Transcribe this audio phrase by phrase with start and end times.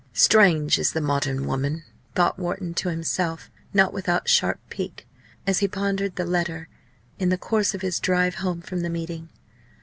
[0.13, 1.83] "Strange is the modern woman!"
[2.15, 5.07] thought Wharton to himself, not without sharp pique,
[5.45, 6.67] as he pondered that letter
[7.19, 9.29] in the course of his drive home from the meeting.